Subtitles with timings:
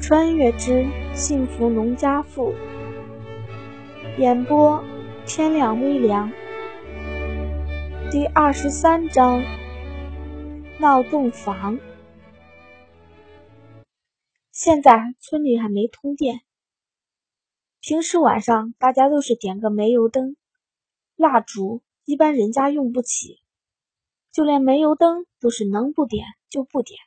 [0.00, 2.54] 穿越之幸福农家妇，
[4.18, 4.82] 演播
[5.26, 6.32] 天亮微凉。
[8.10, 9.42] 第二十三章
[10.80, 11.78] 闹洞房。
[14.50, 16.40] 现在村里还没通电，
[17.80, 20.34] 平时晚上大家都是点个煤油灯、
[21.14, 23.42] 蜡烛，一般人家用不起，
[24.32, 26.98] 就连煤油灯都是能不点就不点，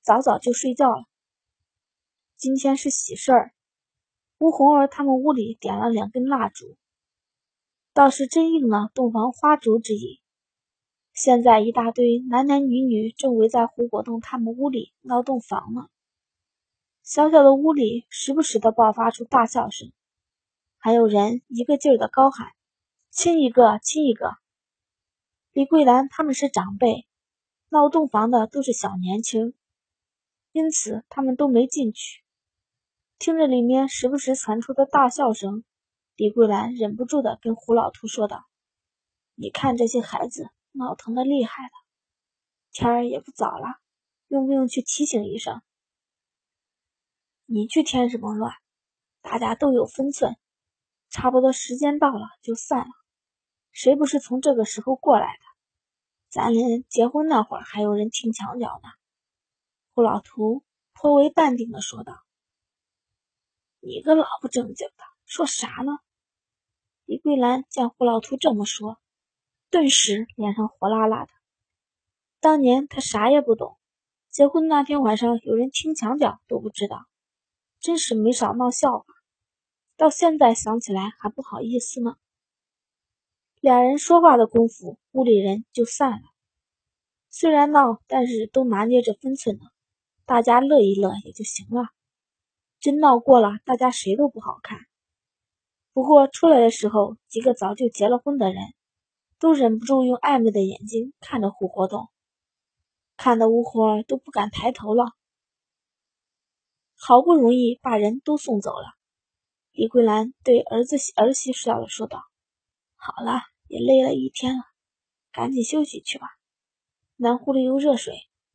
[0.00, 1.09] 早早就睡觉了。
[2.40, 3.52] 今天是喜事儿，
[4.38, 6.78] 吴红儿他们屋里点了两根蜡烛，
[7.92, 10.22] 倒是真应了洞房花烛之意。
[11.12, 15.88] 现在一大堆男男女女正围在胡国栋他们屋里闹洞房呢。
[17.02, 19.92] 小小的屋里时不时的爆发出大笑声，
[20.78, 22.52] 还有人一个劲儿的高喊
[23.12, 24.38] ：“亲一个，亲一个。”
[25.52, 27.06] 李桂兰他们是长辈，
[27.68, 29.52] 闹洞房的都是小年轻，
[30.52, 32.22] 因此他们都没进去。
[33.20, 35.62] 听着里面时不时传出的大笑声，
[36.16, 38.46] 李桂兰忍不住的跟胡老图说道
[39.36, 41.70] ：“你看这些孩子闹腾的厉害了，
[42.72, 43.66] 天儿也不早了，
[44.28, 45.60] 用不用去提醒一声？
[47.44, 48.54] 你去添什么乱？
[49.20, 50.38] 大家都有分寸，
[51.10, 52.90] 差不多时间到了就散了。
[53.70, 55.44] 谁不是从这个时候过来的？
[56.30, 58.88] 咱连结婚那会儿还有人听墙角呢。”
[59.92, 62.14] 胡老图颇为淡定的说道。
[63.80, 65.92] 你个老不正经的，说啥呢？
[67.06, 68.98] 李桂兰见胡老图这么说，
[69.70, 71.32] 顿时脸上火辣辣的。
[72.40, 73.78] 当年他啥也不懂，
[74.30, 77.06] 结婚那天晚上有人听墙角都不知道，
[77.80, 79.04] 真是没少闹笑话。
[79.96, 82.16] 到现在想起来还不好意思呢。
[83.60, 86.22] 俩人说话的功夫，屋里人就散了。
[87.30, 89.64] 虽然闹，但是都拿捏着分寸呢，
[90.26, 91.88] 大家乐一乐也就行了。
[92.80, 94.78] 真闹过了，大家谁都不好看。
[95.92, 98.56] 不过出来的时候，几个早就结了婚的人，
[99.38, 102.08] 都忍不住用暧昧的眼睛看着胡活动，
[103.18, 105.12] 看得吴活儿都不敢抬头了。
[106.96, 108.86] 好不容易把人都送走了，
[109.72, 112.22] 李桂兰对儿子儿媳笑了，说道
[112.96, 114.62] ：“好了，也累了一天了，
[115.32, 116.28] 赶紧休息去吧。
[117.16, 118.14] 南屋里有热水，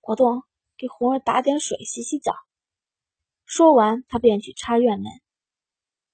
[0.00, 0.42] 活动
[0.78, 2.32] 给红儿打点水洗洗澡。”
[3.46, 5.06] 说完，他便去插院门。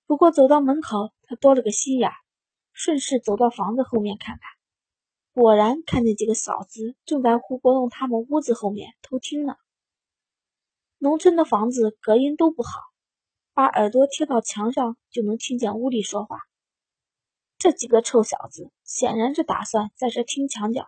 [0.07, 2.11] 不过走到门口，他多了个心眼，
[2.73, 4.43] 顺势走到房子后面看看，
[5.33, 9.57] 果然看见几个嫂子正在胡国栋他们屋子后面偷听呢。
[10.99, 12.81] 农村的房子隔音都不好，
[13.55, 16.39] 把耳朵贴到墙上就能听见屋里说话。
[17.57, 20.87] 这几个臭小子显然是打算在这听墙角。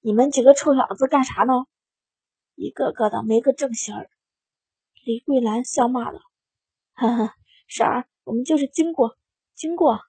[0.00, 1.52] 你们几个臭小子干啥呢？
[2.56, 4.10] 一个个的没个正形儿。
[5.08, 6.20] 李桂兰笑骂道
[6.92, 7.34] ：“呵呵，
[7.66, 9.16] 婶儿，我们就是经过，
[9.54, 10.00] 经过。”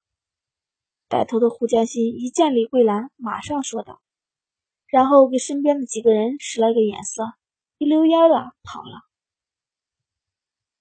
[1.08, 4.02] 带头的胡建新一见李桂兰，马上说道，
[4.88, 7.32] 然后给身边的几个人使了个眼色，
[7.78, 9.04] 一溜烟的跑了。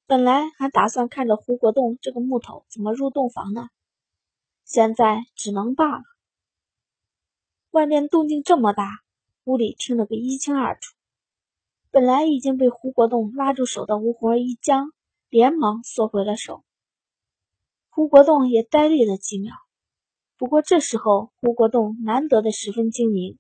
[0.09, 3.69] 本来还打算看着胡国栋这个木头怎么入洞房呢，
[4.65, 6.03] 现在只能罢了。
[7.71, 8.99] 外面动静这么大，
[9.45, 10.98] 屋里听了个一清二楚。
[11.99, 14.93] 本来已经被胡国栋拉住手的吴红一僵，
[15.29, 16.63] 连忙缩回了手。
[17.89, 19.53] 胡国栋也呆立了几秒，
[20.37, 23.37] 不过这时候胡国栋难得的十分精明，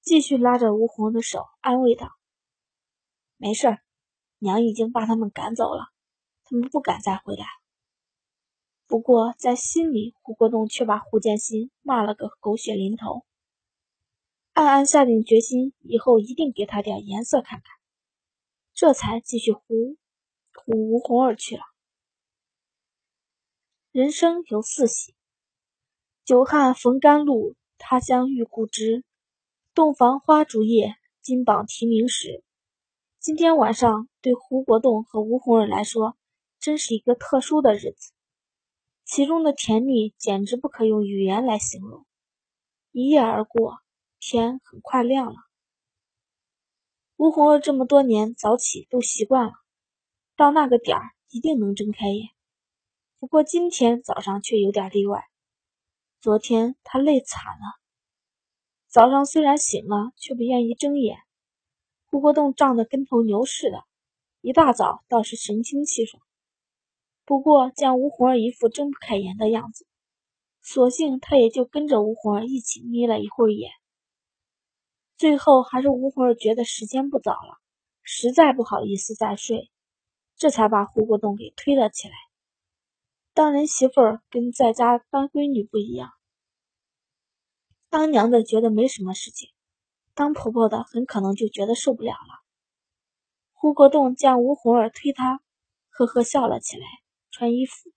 [0.00, 2.12] 继续拉着吴红的手，安慰道
[3.36, 3.78] ：“没事儿，
[4.38, 5.88] 娘已经把他们赶走了，
[6.44, 7.46] 他们不敢再回来。”
[8.86, 13.24] 不过在心里，胡国栋却把胡建新骂了个狗血淋头，
[14.52, 17.77] 暗暗下定决心，以后一定给他点颜色看看。
[18.80, 19.96] 这才继续胡
[20.54, 21.62] 胡吴红儿去了。
[23.90, 25.16] 人生有四喜：
[26.24, 29.02] 久旱逢甘露，他乡遇故知，
[29.74, 32.44] 洞房花烛夜，金榜题名时。
[33.18, 36.16] 今天晚上对胡国栋和吴红儿来说，
[36.60, 38.12] 真是一个特殊的日子，
[39.04, 42.06] 其中的甜蜜简直不可用语言来形容。
[42.92, 43.78] 一夜而过，
[44.20, 45.47] 天很快亮了。
[47.18, 49.52] 吴红儿这么多年早起都习惯了，
[50.36, 52.28] 到那个点儿一定能睁开眼。
[53.18, 55.24] 不过今天早上却有点例外。
[56.20, 57.80] 昨天他累惨了，
[58.86, 61.18] 早上虽然醒了，却不愿意睁眼。
[62.06, 63.82] 胡国栋胀得跟头牛似的，
[64.40, 66.22] 一大早倒是神清气爽。
[67.24, 69.88] 不过见吴红儿一副睁不开眼的样子，
[70.62, 73.72] 索性他也就跟着吴红儿一起眯了一会儿眼。
[75.18, 77.58] 最后还是吴红儿觉得时间不早了，
[78.02, 79.68] 实在不好意思再睡，
[80.36, 82.14] 这才把胡国栋给推了起来。
[83.34, 86.12] 当人媳妇儿跟在家当闺女不一样，
[87.90, 89.50] 当娘的觉得没什么事情，
[90.14, 92.38] 当婆婆的很可能就觉得受不了了。
[93.52, 95.40] 胡国栋见吴红儿推他，
[95.90, 96.86] 呵呵笑了起来，
[97.32, 97.90] 穿衣服，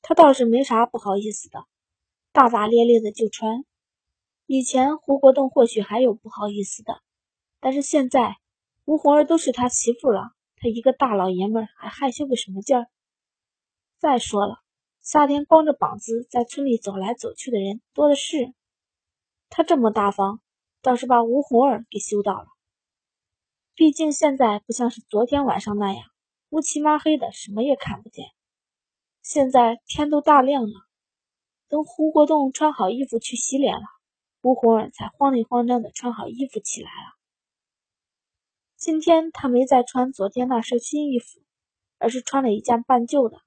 [0.00, 1.66] 他倒是没啥不好意思的，
[2.32, 3.66] 大大咧咧的就穿。
[4.46, 7.00] 以前胡国栋或许还有不好意思的，
[7.60, 8.36] 但是现在
[8.84, 12.86] 吴红儿都是他媳妇了，他一个大老爷们还害羞个什么劲儿？
[13.98, 14.58] 再说了，
[15.00, 18.52] 夏天光着膀子在村里走来走去的人多的是，
[19.48, 20.40] 他这么大方，
[20.82, 22.46] 倒是把吴红儿给羞到了。
[23.74, 26.04] 毕竟现在不像是昨天晚上那样
[26.50, 28.26] 乌漆麻黑的，什么也看不见。
[29.22, 30.72] 现在天都大亮了，
[31.68, 33.86] 等胡国栋穿好衣服去洗脸了，
[34.44, 37.14] 吴红儿才慌里慌张的穿好衣服起来了。
[38.76, 41.40] 今天他没再穿昨天那身新衣服，
[41.96, 43.38] 而是穿了一件半旧的。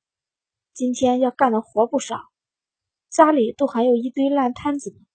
[0.74, 2.18] 今天要干的活不少，
[3.12, 5.06] 家里都还有一堆烂摊子呢，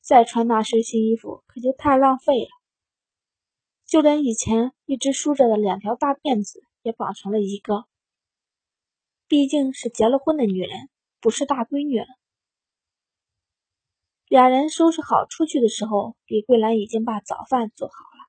[0.00, 2.50] 再穿那身新衣服可就太浪费了。
[3.86, 7.84] 就连以前一直梳着的两条大辫子也绑成了一个。
[9.28, 10.90] 毕竟是结了婚的女人，
[11.20, 12.06] 不是大闺女了。
[14.28, 18.28] 俩人收拾好出去的时候，李桂兰已经把早饭做好了，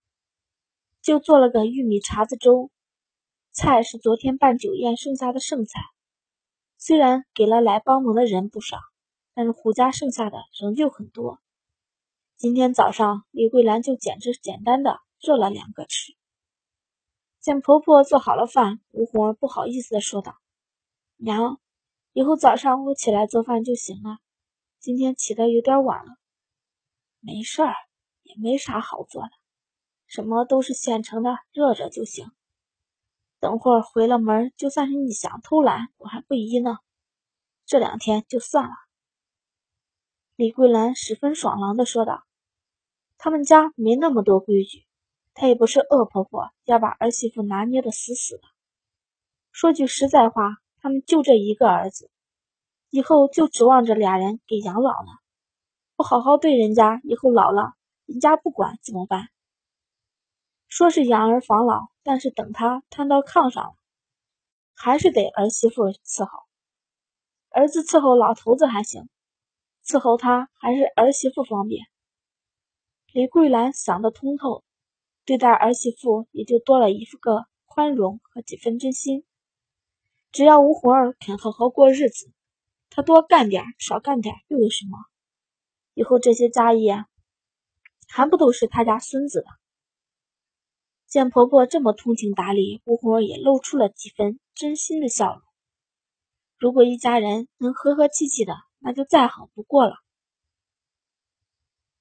[1.01, 2.71] 就做了个玉米碴子粥，
[3.51, 5.81] 菜是昨天办酒宴剩下的剩菜。
[6.77, 8.77] 虽然给了来帮忙的人不少，
[9.33, 11.39] 但是胡家剩下的仍旧很多。
[12.37, 14.99] 今天早上，李桂兰就简直简单的。
[15.21, 16.13] 热了两个吃。
[17.41, 20.37] 见婆婆做好了饭，吴红儿不好意思的说道
[21.19, 21.59] ：“娘，
[22.13, 24.19] 以后早上我起来做饭就行了。
[24.79, 26.15] 今天起的有点晚了。
[27.19, 27.75] 没事儿，
[28.23, 29.29] 也没啥好做的，
[30.07, 32.31] 什么都是现成的，热着就行。
[33.39, 36.77] 等会儿回了门，就算是你想偷懒，我还不依呢。
[37.65, 38.71] 这两天就算了。”
[40.35, 42.23] 李桂兰十分爽朗的说道
[43.19, 44.85] ：“他们家没那么多规矩。”
[45.35, 48.43] 她也不是恶婆婆，要把儿媳妇拿捏的死死的。
[49.51, 52.11] 说句实在话，他们就这一个儿子，
[52.89, 55.11] 以后就指望着俩人给养老呢。
[55.95, 57.73] 不好好对人家，以后老了，
[58.05, 59.29] 人家不管怎么办？
[60.67, 63.75] 说是养儿防老，但是等他瘫到炕上了，
[64.73, 66.39] 还是得儿媳妇伺候。
[67.49, 69.09] 儿子伺候老头子还行，
[69.85, 71.87] 伺候他还是儿媳妇方便。
[73.11, 74.63] 李桂兰想得通透。
[75.25, 79.25] 对待儿媳妇也就多了一个宽容和几分真心。
[80.31, 82.31] 只要吴红儿肯好好过日子，
[82.89, 84.97] 他多干点少干点又有什么？
[85.93, 87.05] 以后这些家业
[88.07, 89.47] 还不都是他家孙子的？
[91.07, 95.41] 见婆婆这么通情达理，吴红也露出了几分真心的笑容。
[96.57, 99.95] 如果一家人能和和气气的，那就再好不过了。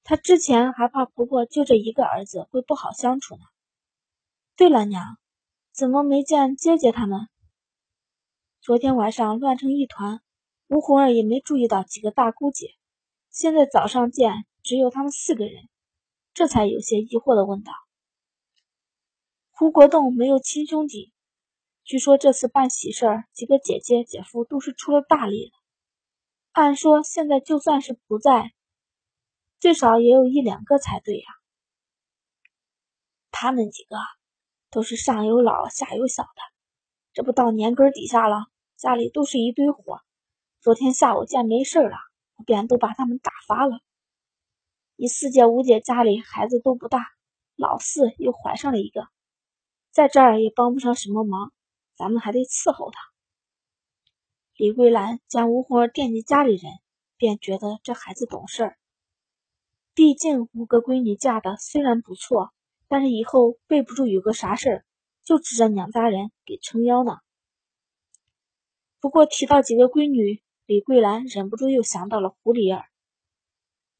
[0.05, 3.41] 她之前还怕婆婆就这一个儿子会不好相处呢。
[4.56, 5.19] 对了，娘，
[5.73, 7.29] 怎么没见姐姐他们？
[8.61, 10.20] 昨天晚上乱成一团，
[10.69, 12.75] 吴红儿也没注意到几个大姑姐。
[13.31, 14.32] 现在早上见
[14.62, 15.69] 只有他们四个人，
[16.35, 17.73] 这才有些疑惑的问道
[19.50, 21.13] ：“胡国栋没有亲兄弟，
[21.84, 25.53] 据说这次办喜事儿，几个姐姐姐夫都是出了大力的。
[26.53, 28.53] 按说现在就算是不在。”
[29.60, 31.27] 最少也有一两个才对呀！
[33.32, 33.96] 他们几个
[34.70, 36.43] 都是上有老下有小的，
[37.13, 38.46] 这不到年根底下了，
[38.77, 40.01] 家里都是一堆活。
[40.60, 41.96] 昨天下午见没事了，
[42.34, 43.79] 我便都把他们打发了。
[44.96, 47.06] 你四姐五姐家里孩子都不大，
[47.55, 49.06] 老四又怀上了一个，
[49.93, 51.53] 在这儿也帮不上什么忙，
[51.94, 52.98] 咱们还得伺候他。
[54.56, 56.72] 李桂兰见吴红儿惦记家里人，
[57.17, 58.79] 便觉得这孩子懂事儿。
[59.94, 62.53] 毕竟五个闺女嫁的虽然不错，
[62.88, 64.84] 但是以后备不住有个啥事儿，
[65.22, 67.19] 就指着娘家人给撑腰呢。
[68.98, 72.84] 不过提到几个闺女，李桂兰忍不住又想到了胡梨儿。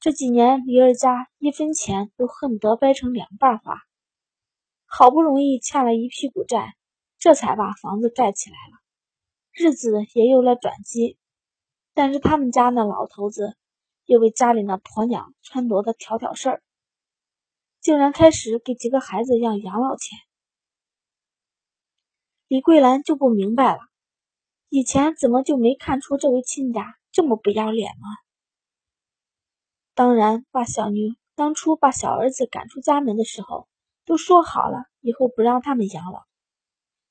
[0.01, 3.81] 这几年李儿家一分钱都恨不得掰成两半花，
[4.85, 6.77] 好不容易欠了一屁股债，
[7.19, 8.79] 这才把房子盖起来了，
[9.51, 11.17] 日子也有了转机。
[11.95, 13.57] 但是他们家那老头子。
[14.05, 16.63] 又为家里那婆娘撺掇的挑挑事儿，
[17.79, 20.19] 竟然开始给几个孩子要养老钱。
[22.47, 23.81] 李桂兰就不明白了，
[24.71, 28.07] 以前怎么就没看出这位亲家这么不要脸呢？
[29.95, 33.67] 当然，把小女当初把小儿子赶出家门的时候，
[34.05, 36.25] 都说好了以后不让他们养老。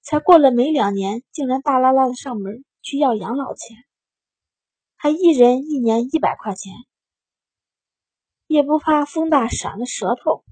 [0.02, 3.76] 才过了没两年，竟然大拉拉的上门去要养老钱，
[4.96, 6.72] 还一人一年一百块钱，
[8.46, 10.46] 也不怕风大闪了舌头。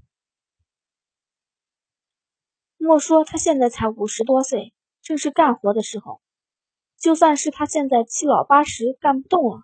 [2.76, 6.20] 莫说他现在才五十多岁，正是干活的时候。
[6.98, 9.62] 就算是他现在七老八十干不动了，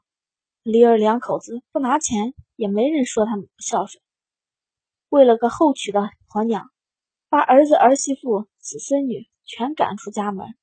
[0.62, 4.02] 李儿两口子不拿钱，也没人说他们不孝顺。
[5.08, 6.70] 为了个后娶的婆娘，
[7.28, 10.54] 把儿子儿媳妇、子孙女全赶出家门，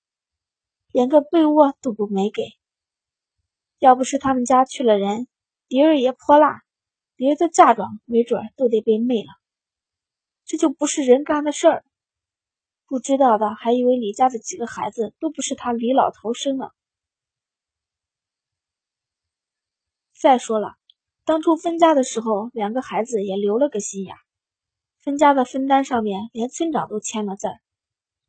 [0.91, 2.43] 连个被窝都不没给。
[3.79, 5.27] 要不是他们家去了人，
[5.67, 6.61] 李儿也泼辣，
[7.15, 9.29] 李儿的嫁妆没准都得被昧了。
[10.45, 11.83] 这就不是人干的事儿。
[12.89, 16.73] 不知道的还以为李家的几个孩子都不是他李老头生的。
[20.19, 20.73] 再说了，
[21.23, 24.15] 当初分家的时候，两个孩子也留了个心眼。
[24.97, 27.47] 分家的分单上面连村长都签了字。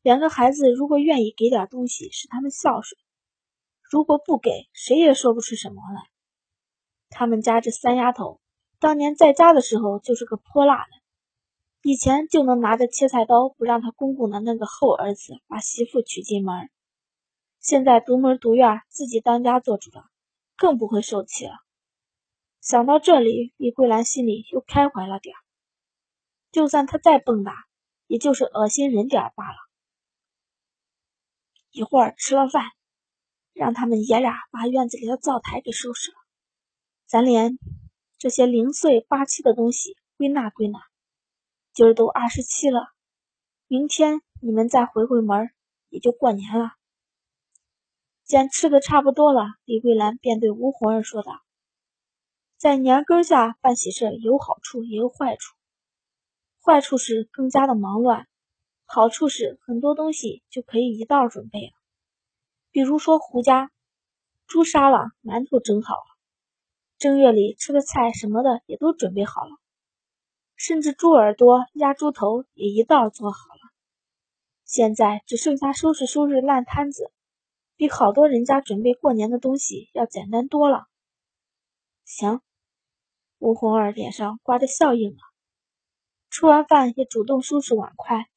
[0.03, 3.01] 两个孩子如果愿意给点东西，是他们孝顺；
[3.91, 6.03] 如果不给，谁也说不出什么来。
[7.09, 8.43] 他们家这三丫头，
[8.79, 11.00] 当年在家的时候就是个泼辣的。
[11.83, 16.69] 以前就能拿着切菜刀不让他公公的那个后儿子把媳妇娶进门，
[17.59, 20.05] 现在独门独院自己当家做主了，
[20.57, 21.55] 更不会受气了。
[22.61, 25.35] 想到这里，李桂兰心里又开怀了点
[26.53, 27.55] 就算他再蹦跶，
[28.07, 29.57] 也就是恶心人点罢了。
[31.71, 32.65] 一会儿吃了饭，
[33.55, 36.19] 让他们爷俩把院子里的灶台给收拾了，
[37.07, 37.59] 咱连
[38.19, 40.90] 这些零碎八七的东西归纳归纳。
[41.81, 42.89] 今儿都二十七了，
[43.67, 45.49] 明天你们再回回门，
[45.89, 46.73] 也就过年了。
[48.23, 51.41] 见吃的差不多了，李桂兰便对吴红儿说道
[52.61, 55.57] ：“在年根下办喜事有好处也有坏处，
[56.63, 58.29] 坏处是更加的忙乱，
[58.85, 61.73] 好处是很多东西就可以一道准备了。
[62.71, 63.71] 比如说胡家，
[64.47, 66.19] 猪杀了，馒头蒸好了，
[66.99, 69.53] 正月里吃的菜什么的也都准备好了。”
[70.63, 73.73] 甚至猪耳朵、鸭猪头也一道做好了，
[74.67, 77.11] 现在只剩下收拾收拾烂摊子，
[77.77, 80.87] 比好多人家准备过年的东西要简单多了。
[82.05, 82.43] 行，
[83.39, 85.17] 吴红儿脸上挂着笑意了。
[86.29, 88.29] 吃完饭也主动收拾碗筷，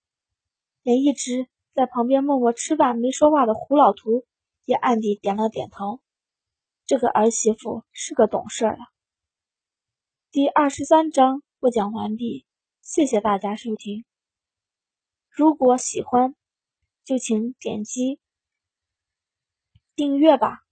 [0.82, 4.24] 连一直在旁边默默吃饭没说话的胡老图
[4.64, 6.00] 也暗地点了点头。
[6.86, 8.78] 这个儿媳妇是个懂事的。
[10.32, 11.44] 第二十三章。
[11.64, 12.46] 播讲完毕，
[12.82, 14.04] 谢谢大家收听。
[15.30, 16.36] 如果喜欢，
[17.06, 18.20] 就请点击
[19.96, 20.63] 订阅吧。